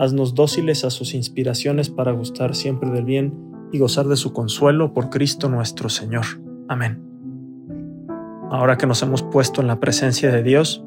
haznos 0.00 0.34
dóciles 0.34 0.86
a 0.86 0.90
sus 0.90 1.12
inspiraciones 1.12 1.90
para 1.90 2.12
gustar 2.12 2.54
siempre 2.54 2.90
del 2.90 3.04
bien 3.04 3.34
y 3.70 3.78
gozar 3.78 4.06
de 4.06 4.16
su 4.16 4.32
consuelo 4.32 4.94
por 4.94 5.10
Cristo 5.10 5.50
nuestro 5.50 5.90
Señor. 5.90 6.24
Amén. 6.68 7.02
Ahora 8.50 8.78
que 8.78 8.86
nos 8.86 9.02
hemos 9.02 9.22
puesto 9.22 9.60
en 9.60 9.66
la 9.66 9.78
presencia 9.78 10.32
de 10.32 10.42
Dios 10.42 10.82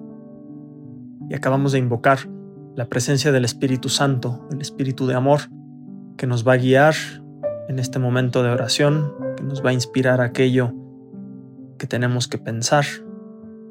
y 1.30 1.36
acabamos 1.36 1.74
de 1.74 1.80
invocar 1.80 2.28
la 2.76 2.86
presencia 2.90 3.32
del 3.32 3.46
Espíritu 3.46 3.88
Santo, 3.88 4.48
el 4.52 4.62
Espíritu 4.62 5.06
de 5.06 5.14
amor, 5.14 5.42
que 6.18 6.26
nos 6.26 6.46
va 6.46 6.54
a 6.54 6.58
guiar 6.58 6.96
en 7.70 7.78
este 7.78 8.00
momento 8.00 8.42
de 8.42 8.50
oración, 8.50 9.14
que 9.38 9.44
nos 9.44 9.64
va 9.64 9.70
a 9.70 9.74
inspirar 9.74 10.22
aquello 10.22 10.74
que 11.78 11.86
tenemos 11.86 12.28
que 12.28 12.40
pensar, 12.40 12.86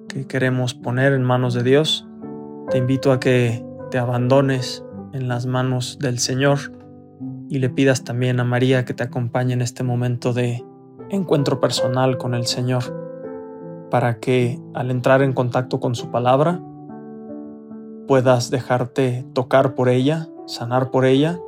que 0.08 0.24
queremos 0.28 0.74
poner 0.74 1.12
en 1.14 1.24
manos 1.24 1.52
de 1.52 1.64
Dios, 1.64 2.06
te 2.70 2.78
invito 2.78 3.10
a 3.10 3.18
que 3.18 3.64
te 3.90 3.98
abandones 3.98 4.84
en 5.12 5.28
las 5.28 5.46
manos 5.46 5.98
del 6.00 6.18
Señor 6.18 6.58
y 7.48 7.58
le 7.58 7.68
pidas 7.68 8.04
también 8.04 8.40
a 8.40 8.44
María 8.44 8.84
que 8.84 8.94
te 8.94 9.02
acompañe 9.02 9.52
en 9.52 9.62
este 9.62 9.82
momento 9.82 10.32
de 10.32 10.64
encuentro 11.10 11.60
personal 11.60 12.16
con 12.16 12.34
el 12.34 12.46
Señor, 12.46 12.82
para 13.90 14.18
que 14.18 14.58
al 14.74 14.90
entrar 14.90 15.22
en 15.22 15.32
contacto 15.32 15.80
con 15.80 15.94
su 15.94 16.10
palabra 16.10 16.62
puedas 18.08 18.50
dejarte 18.50 19.26
tocar 19.32 19.74
por 19.74 19.88
ella, 19.88 20.28
sanar 20.46 20.90
por 20.90 21.04
ella 21.04 21.38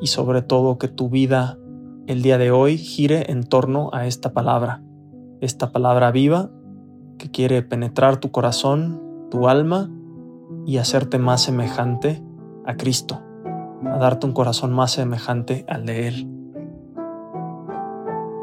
y 0.00 0.08
sobre 0.08 0.42
todo 0.42 0.78
que 0.78 0.88
tu 0.88 1.08
vida 1.08 1.58
el 2.06 2.22
día 2.22 2.36
de 2.36 2.50
hoy 2.50 2.76
gire 2.76 3.30
en 3.30 3.44
torno 3.44 3.90
a 3.92 4.06
esta 4.06 4.32
palabra, 4.32 4.82
esta 5.40 5.72
palabra 5.72 6.10
viva 6.10 6.50
que 7.18 7.30
quiere 7.30 7.62
penetrar 7.62 8.18
tu 8.18 8.30
corazón, 8.30 9.00
tu 9.30 9.48
alma 9.48 9.90
y 10.66 10.76
hacerte 10.76 11.18
más 11.18 11.42
semejante 11.42 12.22
a 12.66 12.76
Cristo, 12.76 13.22
a 13.84 13.98
darte 13.98 14.26
un 14.26 14.32
corazón 14.32 14.72
más 14.72 14.92
semejante 14.92 15.64
al 15.68 15.86
de 15.86 16.08
Él. 16.08 16.28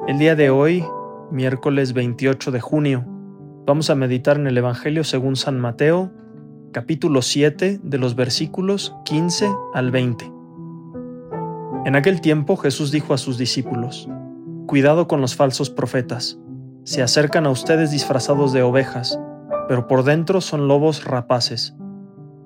El 0.07 0.17
día 0.17 0.35
de 0.35 0.49
hoy, 0.49 0.83
miércoles 1.31 1.93
28 1.93 2.51
de 2.51 2.61
junio, 2.61 3.05
vamos 3.65 3.89
a 3.89 3.95
meditar 3.95 4.37
en 4.37 4.47
el 4.47 4.57
Evangelio 4.57 5.03
según 5.03 5.35
San 5.35 5.59
Mateo, 5.59 6.11
capítulo 6.71 7.21
7, 7.21 7.79
de 7.81 7.97
los 7.97 8.15
versículos 8.15 8.95
15 9.05 9.49
al 9.73 9.91
20. 9.91 10.31
En 11.85 11.95
aquel 11.95 12.21
tiempo 12.21 12.57
Jesús 12.57 12.91
dijo 12.91 13.13
a 13.13 13.17
sus 13.17 13.37
discípulos, 13.37 14.07
Cuidado 14.67 15.07
con 15.07 15.21
los 15.21 15.35
falsos 15.35 15.69
profetas, 15.69 16.39
se 16.83 17.01
acercan 17.01 17.45
a 17.45 17.49
ustedes 17.49 17.91
disfrazados 17.91 18.53
de 18.53 18.63
ovejas, 18.63 19.19
pero 19.67 19.87
por 19.87 20.03
dentro 20.03 20.41
son 20.41 20.67
lobos 20.67 21.03
rapaces 21.05 21.75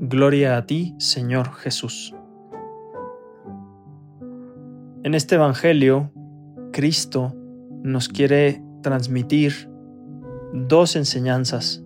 Gloria 0.00 0.56
a 0.56 0.64
ti, 0.64 0.94
Señor 0.98 1.52
Jesús. 1.54 2.14
En 5.02 5.14
este 5.14 5.34
Evangelio, 5.34 6.12
Cristo 6.72 7.34
nos 7.82 8.08
quiere 8.08 8.62
transmitir 8.80 9.68
dos 10.52 10.94
enseñanzas. 10.94 11.82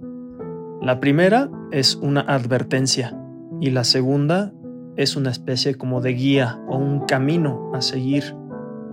La 0.83 1.01
primera 1.01 1.51
es 1.71 1.97
una 1.97 2.21
advertencia 2.21 3.19
y 3.63 3.71
la 3.71 3.83
segunda 3.83 4.53
es 4.97 5.17
una 5.17 5.31
especie 5.31 5.77
como 5.77 6.03
de 6.03 6.13
guía 6.13 6.61
o 6.69 6.77
un 6.77 7.07
camino 7.07 7.71
a 7.73 7.81
seguir 7.81 8.37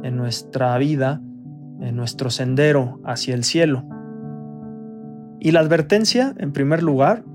en 0.02 0.16
nuestra 0.16 0.78
vida, 0.78 1.22
en 1.82 1.98
nuestro 1.98 2.30
sendero 2.30 3.02
hacia 3.04 3.36
el 3.36 3.44
cielo. 3.44 3.84
Y 5.42 5.52
la 5.52 5.60
advertencia, 5.60 6.34
en 6.38 6.54
primer 6.54 6.84
lugar, 6.84 7.26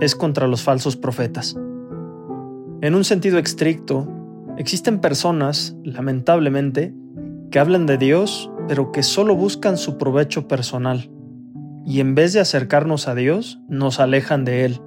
es 0.00 0.14
contra 0.14 0.46
los 0.46 0.62
falsos 0.62 0.96
profetas. 0.96 1.56
En 2.82 2.94
un 2.94 3.04
sentido 3.04 3.38
estricto, 3.38 4.06
existen 4.58 5.00
personas, 5.00 5.76
lamentablemente, 5.82 6.94
que 7.50 7.58
hablan 7.58 7.86
de 7.86 7.98
Dios, 7.98 8.50
pero 8.68 8.92
que 8.92 9.02
solo 9.02 9.34
buscan 9.34 9.78
su 9.78 9.96
provecho 9.96 10.48
personal, 10.48 11.10
y 11.84 12.00
en 12.00 12.14
vez 12.14 12.32
de 12.32 12.40
acercarnos 12.40 13.08
a 13.08 13.14
Dios, 13.14 13.60
nos 13.68 14.00
alejan 14.00 14.44
de 14.44 14.64
Él. 14.64 14.80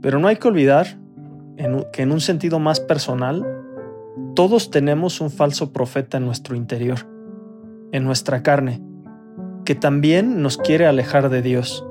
Pero 0.00 0.18
no 0.18 0.28
hay 0.28 0.36
que 0.36 0.48
olvidar 0.48 0.98
que 1.92 2.02
en 2.02 2.12
un 2.12 2.20
sentido 2.20 2.58
más 2.58 2.80
personal, 2.80 3.46
todos 4.34 4.70
tenemos 4.70 5.20
un 5.20 5.30
falso 5.30 5.72
profeta 5.72 6.18
en 6.18 6.26
nuestro 6.26 6.56
interior, 6.56 6.98
en 7.92 8.04
nuestra 8.04 8.42
carne, 8.42 8.82
que 9.64 9.74
también 9.74 10.42
nos 10.42 10.58
quiere 10.58 10.86
alejar 10.86 11.28
de 11.30 11.42
Dios. 11.42 11.86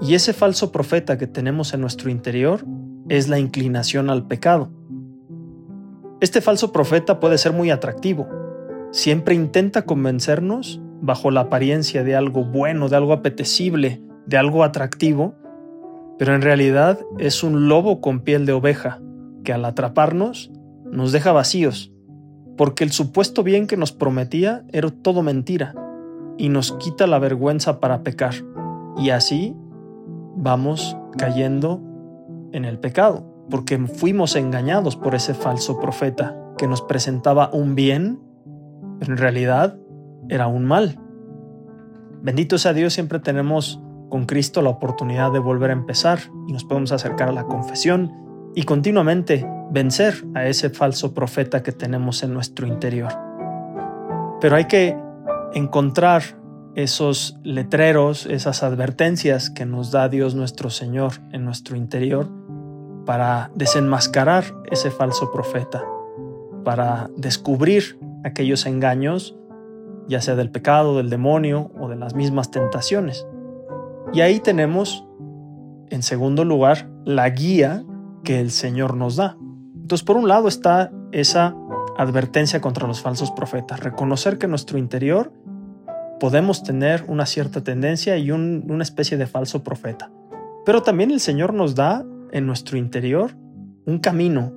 Y 0.00 0.14
ese 0.14 0.32
falso 0.32 0.72
profeta 0.72 1.16
que 1.16 1.26
tenemos 1.26 1.72
en 1.72 1.80
nuestro 1.80 2.10
interior 2.10 2.64
es 3.08 3.28
la 3.28 3.38
inclinación 3.38 4.10
al 4.10 4.26
pecado. 4.26 4.70
Este 6.20 6.40
falso 6.40 6.72
profeta 6.72 7.20
puede 7.20 7.38
ser 7.38 7.52
muy 7.52 7.70
atractivo. 7.70 8.28
Siempre 8.90 9.34
intenta 9.34 9.82
convencernos 9.82 10.80
bajo 11.00 11.30
la 11.30 11.42
apariencia 11.42 12.04
de 12.04 12.16
algo 12.16 12.44
bueno, 12.44 12.88
de 12.88 12.96
algo 12.96 13.12
apetecible, 13.12 14.02
de 14.26 14.36
algo 14.36 14.64
atractivo, 14.64 15.34
pero 16.18 16.34
en 16.34 16.42
realidad 16.42 16.98
es 17.18 17.42
un 17.42 17.68
lobo 17.68 18.00
con 18.00 18.20
piel 18.20 18.46
de 18.46 18.52
oveja 18.52 19.00
que 19.44 19.52
al 19.52 19.64
atraparnos 19.64 20.50
nos 20.90 21.12
deja 21.12 21.32
vacíos, 21.32 21.92
porque 22.56 22.84
el 22.84 22.92
supuesto 22.92 23.42
bien 23.42 23.66
que 23.66 23.76
nos 23.76 23.92
prometía 23.92 24.64
era 24.72 24.90
todo 24.90 25.22
mentira 25.22 25.74
y 26.38 26.48
nos 26.48 26.72
quita 26.72 27.06
la 27.06 27.18
vergüenza 27.18 27.80
para 27.80 28.02
pecar, 28.02 28.34
y 28.96 29.10
así 29.10 29.54
vamos 30.36 30.96
cayendo 31.18 31.80
en 32.52 32.64
el 32.64 32.78
pecado, 32.78 33.24
porque 33.50 33.78
fuimos 33.78 34.36
engañados 34.36 34.96
por 34.96 35.14
ese 35.14 35.34
falso 35.34 35.80
profeta 35.80 36.36
que 36.56 36.66
nos 36.66 36.82
presentaba 36.82 37.50
un 37.52 37.74
bien, 37.74 38.20
pero 38.98 39.12
en 39.12 39.18
realidad 39.18 39.78
era 40.28 40.46
un 40.46 40.64
mal. 40.64 40.98
Bendito 42.22 42.58
sea 42.58 42.72
Dios, 42.72 42.92
siempre 42.92 43.18
tenemos 43.18 43.80
con 44.08 44.26
Cristo 44.26 44.62
la 44.62 44.70
oportunidad 44.70 45.32
de 45.32 45.38
volver 45.38 45.70
a 45.70 45.74
empezar 45.74 46.18
y 46.48 46.52
nos 46.52 46.64
podemos 46.64 46.92
acercar 46.92 47.28
a 47.28 47.32
la 47.32 47.44
confesión 47.44 48.12
y 48.54 48.62
continuamente 48.62 49.46
vencer 49.70 50.14
a 50.34 50.46
ese 50.46 50.70
falso 50.70 51.12
profeta 51.12 51.62
que 51.62 51.72
tenemos 51.72 52.22
en 52.22 52.32
nuestro 52.32 52.66
interior. 52.66 53.12
Pero 54.40 54.56
hay 54.56 54.66
que 54.66 54.96
encontrar 55.54 56.22
esos 56.76 57.38
letreros, 57.42 58.26
esas 58.26 58.62
advertencias 58.62 59.48
que 59.48 59.64
nos 59.64 59.90
da 59.90 60.10
Dios 60.10 60.34
nuestro 60.34 60.68
Señor 60.68 61.14
en 61.32 61.44
nuestro 61.44 61.74
interior 61.74 62.28
para 63.06 63.50
desenmascarar 63.54 64.44
ese 64.70 64.90
falso 64.90 65.32
profeta, 65.32 65.82
para 66.64 67.08
descubrir 67.16 67.98
aquellos 68.24 68.66
engaños, 68.66 69.34
ya 70.06 70.20
sea 70.20 70.36
del 70.36 70.50
pecado, 70.50 70.98
del 70.98 71.08
demonio 71.08 71.70
o 71.80 71.88
de 71.88 71.96
las 71.96 72.14
mismas 72.14 72.50
tentaciones. 72.50 73.26
Y 74.12 74.20
ahí 74.20 74.38
tenemos, 74.38 75.06
en 75.88 76.02
segundo 76.02 76.44
lugar, 76.44 76.90
la 77.06 77.30
guía 77.30 77.84
que 78.22 78.38
el 78.38 78.50
Señor 78.50 78.96
nos 78.96 79.16
da. 79.16 79.38
Entonces, 79.74 80.04
por 80.04 80.16
un 80.16 80.28
lado 80.28 80.46
está 80.46 80.92
esa 81.10 81.56
advertencia 81.96 82.60
contra 82.60 82.86
los 82.86 83.00
falsos 83.00 83.30
profetas, 83.30 83.80
reconocer 83.80 84.36
que 84.36 84.46
nuestro 84.46 84.76
interior 84.76 85.32
podemos 86.18 86.62
tener 86.62 87.04
una 87.08 87.26
cierta 87.26 87.62
tendencia 87.62 88.16
y 88.16 88.30
una 88.30 88.82
especie 88.82 89.16
de 89.16 89.26
falso 89.26 89.62
profeta. 89.62 90.10
Pero 90.64 90.82
también 90.82 91.10
el 91.10 91.20
Señor 91.20 91.54
nos 91.54 91.74
da 91.74 92.04
en 92.32 92.46
nuestro 92.46 92.76
interior 92.76 93.36
un 93.86 93.98
camino, 93.98 94.52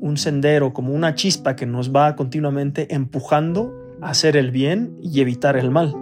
un 0.00 0.16
sendero, 0.16 0.72
como 0.72 0.94
una 0.94 1.14
chispa 1.14 1.56
que 1.56 1.66
nos 1.66 1.94
va 1.94 2.16
continuamente 2.16 2.94
empujando 2.94 3.74
a 4.00 4.10
hacer 4.10 4.36
el 4.36 4.50
bien 4.50 4.96
y 5.02 5.20
evitar 5.20 5.56
el 5.56 5.70
mal. 5.70 5.94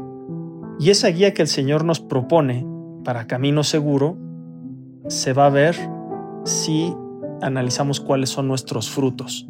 Y 0.79 0.91
esa 0.91 1.09
guía 1.09 1.35
que 1.35 1.43
el 1.43 1.49
Señor 1.49 1.85
nos 1.85 2.01
propone 2.01 2.67
para 3.05 3.27
camino 3.27 3.63
seguro 3.65 4.17
se 5.09 5.33
va 5.33 5.47
a 5.47 5.51
ver 5.51 5.77
si 6.45 6.95
analizamos 7.43 8.01
cuáles 8.01 8.31
son 8.31 8.49
nuestros 8.49 8.91
frutos. 8.91 9.49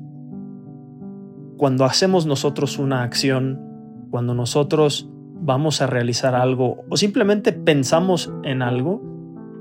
Cuando 1.57 1.85
hacemos 1.85 2.27
nosotros 2.27 2.79
una 2.79 3.03
acción, 3.03 3.74
cuando 4.15 4.33
nosotros 4.33 5.11
vamos 5.41 5.83
a 5.83 5.89
realizar 5.89 6.37
algo 6.37 6.85
o 6.89 6.97
simplemente 6.97 7.53
pensamos 7.53 8.33
en 8.45 8.63
algo, 8.63 9.03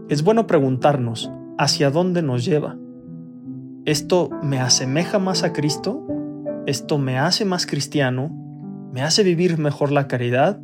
es 0.10 0.24
bueno 0.24 0.46
preguntarnos 0.46 1.32
hacia 1.58 1.90
dónde 1.90 2.22
nos 2.22 2.46
lleva. 2.46 2.78
¿Esto 3.86 4.30
me 4.44 4.60
asemeja 4.60 5.18
más 5.18 5.42
a 5.42 5.54
Cristo? 5.54 6.06
¿Esto 6.68 7.00
me 7.00 7.18
hace 7.18 7.46
más 7.46 7.66
cristiano? 7.66 8.30
¿Me 8.92 9.02
hace 9.02 9.24
vivir 9.24 9.58
mejor 9.58 9.92
la 9.92 10.08
caridad? 10.08 10.62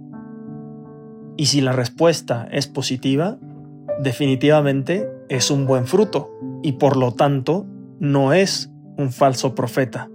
Y 1.35 1.47
si 1.47 1.59
la 1.59 1.71
respuesta 1.71 2.47
es 2.51 2.67
positiva, 2.67 3.39
definitivamente 4.03 5.09
es 5.29 5.49
un 5.49 5.65
buen 5.65 5.87
fruto 5.87 6.29
y 6.61 6.73
por 6.73 6.95
lo 6.95 7.15
tanto 7.15 7.65
no 7.99 8.33
es 8.33 8.71
un 8.99 9.11
falso 9.11 9.55
profeta. 9.55 10.11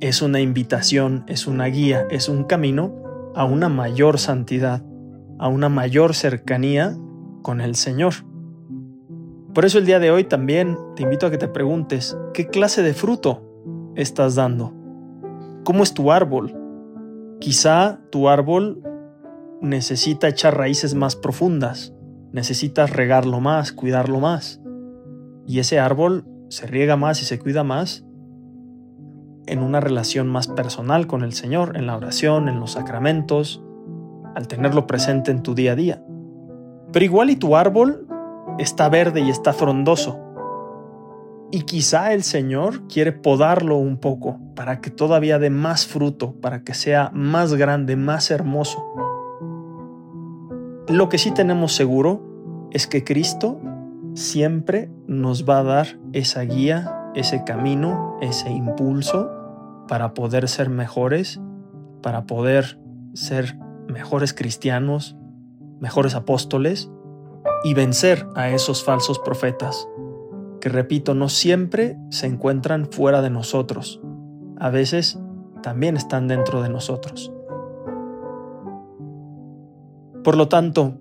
Es 0.00 0.22
una 0.22 0.40
invitación, 0.40 1.24
es 1.26 1.48
una 1.48 1.66
guía, 1.66 2.06
es 2.08 2.28
un 2.28 2.44
camino 2.44 2.94
a 3.34 3.44
una 3.44 3.68
mayor 3.68 4.20
santidad, 4.20 4.80
a 5.40 5.48
una 5.48 5.68
mayor 5.68 6.14
cercanía 6.14 6.96
con 7.42 7.60
el 7.60 7.74
Señor. 7.74 8.14
Por 9.52 9.64
eso 9.64 9.78
el 9.78 9.86
día 9.86 9.98
de 9.98 10.12
hoy 10.12 10.22
también 10.22 10.78
te 10.94 11.02
invito 11.02 11.26
a 11.26 11.32
que 11.32 11.38
te 11.38 11.48
preguntes, 11.48 12.16
¿qué 12.32 12.46
clase 12.46 12.82
de 12.82 12.94
fruto 12.94 13.42
estás 13.96 14.36
dando? 14.36 14.72
¿Cómo 15.64 15.82
es 15.82 15.92
tu 15.94 16.12
árbol? 16.12 16.54
Quizá 17.40 17.98
tu 18.10 18.28
árbol 18.28 18.80
necesita 19.60 20.28
echar 20.28 20.56
raíces 20.56 20.94
más 20.94 21.16
profundas, 21.16 21.92
necesitas 22.30 22.90
regarlo 22.90 23.40
más, 23.40 23.72
cuidarlo 23.72 24.20
más. 24.20 24.60
Y 25.44 25.58
ese 25.58 25.80
árbol 25.80 26.24
se 26.50 26.68
riega 26.68 26.94
más 26.94 27.20
y 27.20 27.24
se 27.24 27.40
cuida 27.40 27.64
más 27.64 28.04
en 29.48 29.62
una 29.62 29.80
relación 29.80 30.28
más 30.28 30.48
personal 30.48 31.06
con 31.06 31.22
el 31.22 31.32
Señor, 31.32 31.76
en 31.76 31.86
la 31.86 31.96
oración, 31.96 32.48
en 32.48 32.60
los 32.60 32.72
sacramentos, 32.72 33.62
al 34.34 34.46
tenerlo 34.46 34.86
presente 34.86 35.30
en 35.30 35.42
tu 35.42 35.54
día 35.54 35.72
a 35.72 35.76
día. 35.76 36.02
Pero 36.92 37.04
igual 37.04 37.30
y 37.30 37.36
tu 37.36 37.56
árbol 37.56 38.06
está 38.58 38.88
verde 38.88 39.20
y 39.20 39.30
está 39.30 39.52
frondoso. 39.52 40.18
Y 41.50 41.62
quizá 41.62 42.12
el 42.12 42.22
Señor 42.22 42.86
quiere 42.88 43.12
podarlo 43.12 43.76
un 43.76 43.98
poco 43.98 44.38
para 44.54 44.80
que 44.80 44.90
todavía 44.90 45.38
dé 45.38 45.50
más 45.50 45.86
fruto, 45.86 46.34
para 46.40 46.62
que 46.62 46.74
sea 46.74 47.10
más 47.14 47.54
grande, 47.54 47.96
más 47.96 48.30
hermoso. 48.30 48.84
Lo 50.88 51.08
que 51.08 51.18
sí 51.18 51.30
tenemos 51.30 51.74
seguro 51.74 52.68
es 52.70 52.86
que 52.86 53.02
Cristo 53.02 53.60
siempre 54.14 54.90
nos 55.06 55.48
va 55.48 55.60
a 55.60 55.62
dar 55.62 55.86
esa 56.12 56.42
guía, 56.42 57.10
ese 57.14 57.44
camino, 57.44 58.18
ese 58.20 58.50
impulso 58.50 59.37
para 59.88 60.14
poder 60.14 60.48
ser 60.48 60.68
mejores, 60.68 61.40
para 62.02 62.26
poder 62.26 62.78
ser 63.14 63.58
mejores 63.88 64.34
cristianos, 64.34 65.16
mejores 65.80 66.14
apóstoles 66.14 66.90
y 67.64 67.74
vencer 67.74 68.26
a 68.36 68.50
esos 68.50 68.84
falsos 68.84 69.18
profetas, 69.18 69.88
que 70.60 70.68
repito, 70.68 71.14
no 71.14 71.28
siempre 71.28 71.98
se 72.10 72.26
encuentran 72.26 72.86
fuera 72.90 73.22
de 73.22 73.30
nosotros, 73.30 74.00
a 74.58 74.70
veces 74.70 75.18
también 75.62 75.96
están 75.96 76.28
dentro 76.28 76.62
de 76.62 76.68
nosotros. 76.68 77.32
Por 80.22 80.36
lo 80.36 80.48
tanto, 80.48 80.98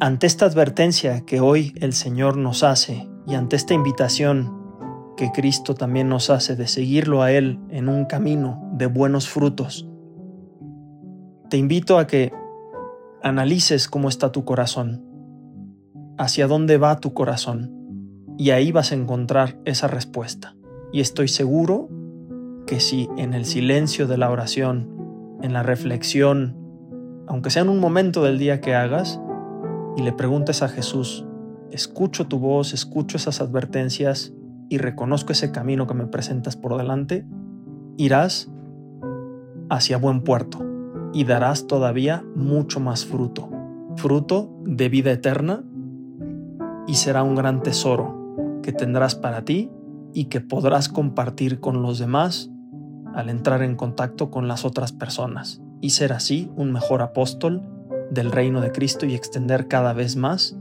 ante 0.00 0.26
esta 0.26 0.46
advertencia 0.46 1.24
que 1.26 1.40
hoy 1.40 1.74
el 1.80 1.92
Señor 1.92 2.36
nos 2.36 2.62
hace 2.62 3.08
y 3.26 3.34
ante 3.34 3.56
esta 3.56 3.74
invitación 3.74 4.57
que 5.18 5.32
Cristo 5.32 5.74
también 5.74 6.08
nos 6.08 6.30
hace 6.30 6.54
de 6.54 6.68
seguirlo 6.68 7.22
a 7.22 7.32
Él 7.32 7.58
en 7.70 7.88
un 7.88 8.04
camino 8.04 8.70
de 8.74 8.86
buenos 8.86 9.28
frutos, 9.28 9.88
te 11.50 11.56
invito 11.56 11.98
a 11.98 12.06
que 12.06 12.32
analices 13.20 13.88
cómo 13.88 14.08
está 14.08 14.30
tu 14.30 14.44
corazón, 14.44 15.04
hacia 16.18 16.46
dónde 16.46 16.78
va 16.78 17.00
tu 17.00 17.14
corazón, 17.14 17.74
y 18.38 18.50
ahí 18.50 18.70
vas 18.70 18.92
a 18.92 18.94
encontrar 18.94 19.58
esa 19.64 19.88
respuesta. 19.88 20.54
Y 20.92 21.00
estoy 21.00 21.26
seguro 21.26 21.88
que 22.68 22.78
si 22.78 23.08
en 23.16 23.34
el 23.34 23.44
silencio 23.44 24.06
de 24.06 24.18
la 24.18 24.30
oración, 24.30 24.88
en 25.42 25.52
la 25.52 25.64
reflexión, 25.64 26.56
aunque 27.26 27.50
sea 27.50 27.62
en 27.62 27.70
un 27.70 27.80
momento 27.80 28.22
del 28.22 28.38
día 28.38 28.60
que 28.60 28.76
hagas, 28.76 29.20
y 29.96 30.02
le 30.02 30.12
preguntes 30.12 30.62
a 30.62 30.68
Jesús, 30.68 31.26
escucho 31.72 32.28
tu 32.28 32.38
voz, 32.38 32.72
escucho 32.72 33.16
esas 33.16 33.40
advertencias 33.40 34.32
y 34.68 34.78
reconozco 34.78 35.32
ese 35.32 35.50
camino 35.50 35.86
que 35.86 35.94
me 35.94 36.06
presentas 36.06 36.56
por 36.56 36.76
delante, 36.76 37.26
irás 37.96 38.50
hacia 39.70 39.98
buen 39.98 40.22
puerto 40.22 40.64
y 41.12 41.24
darás 41.24 41.66
todavía 41.66 42.24
mucho 42.34 42.80
más 42.80 43.04
fruto, 43.04 43.50
fruto 43.96 44.50
de 44.64 44.88
vida 44.88 45.10
eterna 45.10 45.64
y 46.86 46.94
será 46.94 47.22
un 47.22 47.34
gran 47.34 47.62
tesoro 47.62 48.60
que 48.62 48.72
tendrás 48.72 49.14
para 49.14 49.44
ti 49.44 49.70
y 50.12 50.26
que 50.26 50.40
podrás 50.40 50.88
compartir 50.88 51.60
con 51.60 51.82
los 51.82 51.98
demás 51.98 52.50
al 53.14 53.30
entrar 53.30 53.62
en 53.62 53.76
contacto 53.76 54.30
con 54.30 54.48
las 54.48 54.64
otras 54.64 54.92
personas 54.92 55.62
y 55.80 55.90
ser 55.90 56.12
así 56.12 56.50
un 56.56 56.72
mejor 56.72 57.02
apóstol 57.02 57.62
del 58.10 58.32
reino 58.32 58.60
de 58.60 58.72
Cristo 58.72 59.06
y 59.06 59.14
extender 59.14 59.68
cada 59.68 59.92
vez 59.92 60.16
más 60.16 60.58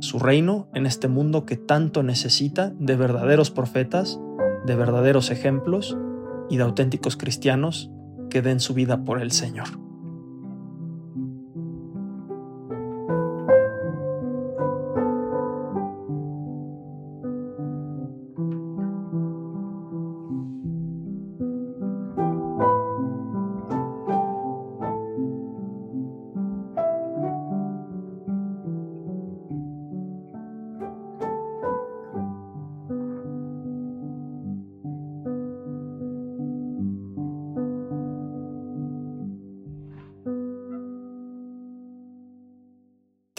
su 0.00 0.18
reino 0.18 0.68
en 0.74 0.86
este 0.86 1.08
mundo 1.08 1.46
que 1.46 1.56
tanto 1.56 2.02
necesita 2.02 2.72
de 2.78 2.96
verdaderos 2.96 3.50
profetas, 3.50 4.18
de 4.66 4.74
verdaderos 4.74 5.30
ejemplos 5.30 5.96
y 6.48 6.56
de 6.56 6.64
auténticos 6.64 7.16
cristianos 7.16 7.90
que 8.28 8.42
den 8.42 8.60
su 8.60 8.74
vida 8.74 9.04
por 9.04 9.20
el 9.20 9.30
Señor. 9.30 9.89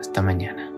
Hasta 0.00 0.22
mañana. 0.22 0.75